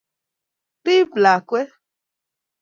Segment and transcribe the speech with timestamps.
[0.85, 1.69] rib lakwet